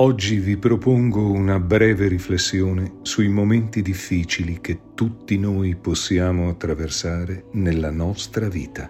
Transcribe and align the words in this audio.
Oggi 0.00 0.36
vi 0.36 0.56
propongo 0.56 1.28
una 1.28 1.58
breve 1.58 2.06
riflessione 2.06 2.98
sui 3.02 3.26
momenti 3.26 3.82
difficili 3.82 4.60
che 4.60 4.94
tutti 4.94 5.36
noi 5.36 5.74
possiamo 5.74 6.48
attraversare 6.48 7.46
nella 7.54 7.90
nostra 7.90 8.48
vita. 8.48 8.88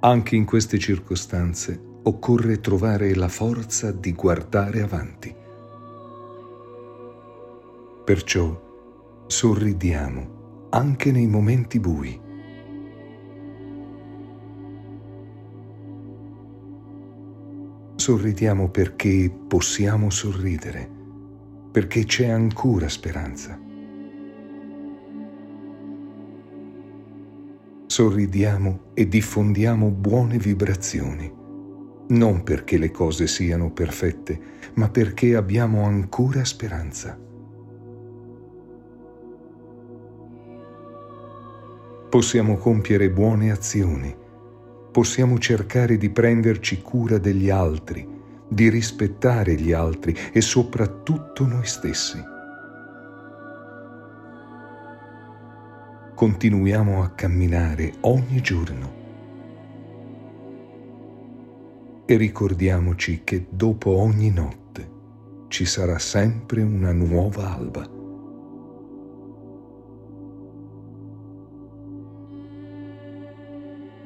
Anche 0.00 0.34
in 0.34 0.46
queste 0.46 0.78
circostanze 0.78 1.78
occorre 2.04 2.60
trovare 2.60 3.14
la 3.14 3.28
forza 3.28 3.92
di 3.92 4.14
guardare 4.14 4.80
avanti. 4.80 5.34
Perciò 8.02 9.24
sorridiamo 9.26 10.68
anche 10.70 11.12
nei 11.12 11.26
momenti 11.26 11.78
bui. 11.78 12.32
Sorridiamo 18.04 18.68
perché 18.68 19.34
possiamo 19.48 20.10
sorridere, 20.10 20.86
perché 21.72 22.04
c'è 22.04 22.28
ancora 22.28 22.86
speranza. 22.86 23.58
Sorridiamo 27.86 28.90
e 28.92 29.08
diffondiamo 29.08 29.88
buone 29.88 30.36
vibrazioni, 30.36 31.32
non 32.08 32.42
perché 32.42 32.76
le 32.76 32.90
cose 32.90 33.26
siano 33.26 33.72
perfette, 33.72 34.38
ma 34.74 34.90
perché 34.90 35.34
abbiamo 35.34 35.84
ancora 35.84 36.44
speranza. 36.44 37.18
Possiamo 42.10 42.58
compiere 42.58 43.10
buone 43.10 43.50
azioni 43.50 44.22
possiamo 44.94 45.40
cercare 45.40 45.96
di 45.96 46.08
prenderci 46.08 46.80
cura 46.80 47.18
degli 47.18 47.50
altri, 47.50 48.08
di 48.48 48.68
rispettare 48.68 49.56
gli 49.56 49.72
altri 49.72 50.16
e 50.32 50.40
soprattutto 50.40 51.44
noi 51.48 51.66
stessi. 51.66 52.22
Continuiamo 56.14 57.02
a 57.02 57.08
camminare 57.08 57.94
ogni 58.02 58.40
giorno 58.40 59.02
e 62.06 62.16
ricordiamoci 62.16 63.22
che 63.24 63.46
dopo 63.50 63.96
ogni 63.96 64.30
notte 64.30 64.90
ci 65.48 65.64
sarà 65.64 65.98
sempre 65.98 66.62
una 66.62 66.92
nuova 66.92 67.52
alba. 67.52 68.03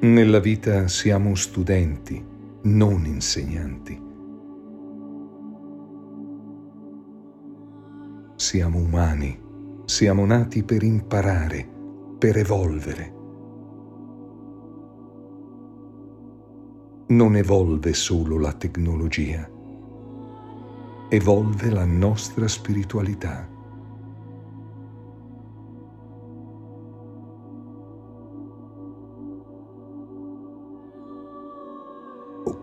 Nella 0.01 0.39
vita 0.39 0.87
siamo 0.87 1.35
studenti, 1.35 2.25
non 2.61 3.05
insegnanti. 3.05 4.01
Siamo 8.37 8.77
umani, 8.77 9.37
siamo 9.83 10.25
nati 10.25 10.63
per 10.63 10.83
imparare, 10.83 11.67
per 12.17 12.37
evolvere. 12.37 13.13
Non 17.07 17.35
evolve 17.35 17.93
solo 17.93 18.39
la 18.39 18.53
tecnologia, 18.53 19.49
evolve 21.09 21.69
la 21.71 21.83
nostra 21.83 22.47
spiritualità. 22.47 23.58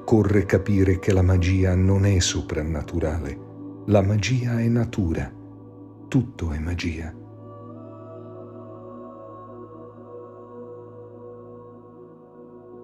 Occorre 0.08 0.44
capire 0.44 1.00
che 1.00 1.12
la 1.12 1.20
magia 1.20 1.74
non 1.74 2.06
è 2.06 2.20
soprannaturale, 2.20 3.82
la 3.86 4.02
magia 4.02 4.60
è 4.60 4.68
natura, 4.68 5.28
tutto 6.06 6.52
è 6.52 6.60
magia. 6.60 7.12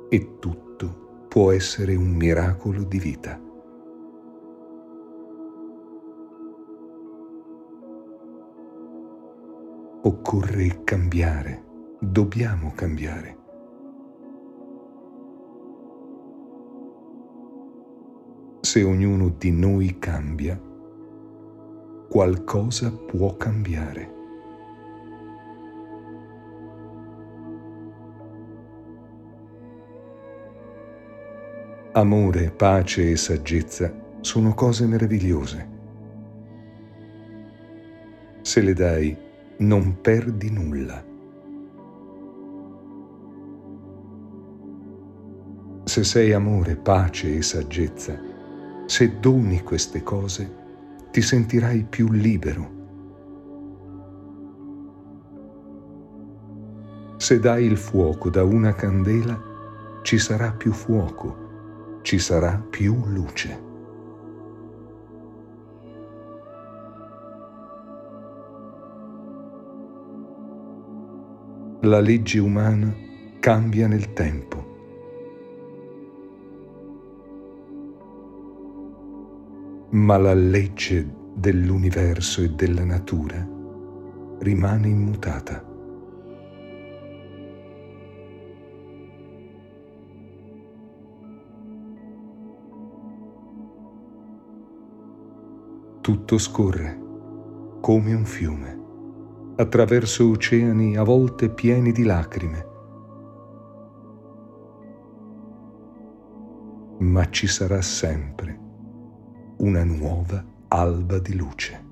E 0.08 0.38
tutto 0.40 1.26
può 1.28 1.52
essere 1.52 1.94
un 1.94 2.10
miracolo 2.10 2.82
di 2.82 2.98
vita. 2.98 3.40
Occorre 10.02 10.82
cambiare, 10.82 11.64
dobbiamo 12.00 12.72
cambiare. 12.74 13.41
Se 18.72 18.82
ognuno 18.82 19.28
di 19.28 19.50
noi 19.50 19.98
cambia, 19.98 20.58
qualcosa 22.08 22.90
può 22.90 23.36
cambiare. 23.36 24.14
Amore, 31.92 32.50
pace 32.50 33.10
e 33.10 33.16
saggezza 33.16 33.92
sono 34.22 34.54
cose 34.54 34.86
meravigliose. 34.86 35.68
Se 38.40 38.62
le 38.62 38.72
dai, 38.72 39.14
non 39.58 40.00
perdi 40.00 40.50
nulla. 40.50 41.04
Se 45.84 46.04
sei 46.04 46.32
amore, 46.32 46.76
pace 46.76 47.36
e 47.36 47.42
saggezza, 47.42 48.31
se 48.86 49.18
doni 49.20 49.62
queste 49.62 50.02
cose, 50.02 50.60
ti 51.10 51.20
sentirai 51.20 51.84
più 51.88 52.10
libero. 52.10 52.80
Se 57.16 57.38
dai 57.38 57.64
il 57.64 57.76
fuoco 57.76 58.30
da 58.30 58.42
una 58.42 58.74
candela, 58.74 59.40
ci 60.02 60.18
sarà 60.18 60.52
più 60.52 60.72
fuoco, 60.72 62.00
ci 62.02 62.18
sarà 62.18 62.60
più 62.68 62.96
luce. 63.06 63.70
La 71.82 72.00
legge 72.00 72.38
umana 72.38 72.94
cambia 73.40 73.86
nel 73.86 74.12
tempo. 74.12 74.71
Ma 79.92 80.16
la 80.16 80.32
legge 80.32 81.06
dell'universo 81.34 82.42
e 82.42 82.48
della 82.50 82.84
natura 82.84 83.46
rimane 84.38 84.88
immutata. 84.88 85.62
Tutto 96.00 96.38
scorre 96.38 97.00
come 97.80 98.14
un 98.14 98.24
fiume, 98.24 98.80
attraverso 99.56 100.30
oceani 100.30 100.96
a 100.96 101.02
volte 101.02 101.50
pieni 101.50 101.92
di 101.92 102.04
lacrime. 102.04 102.66
Ma 106.98 107.28
ci 107.28 107.46
sarà 107.46 107.82
sempre 107.82 108.62
una 109.62 109.84
nuova 109.84 110.44
alba 110.68 111.20
di 111.20 111.36
luce. 111.36 111.91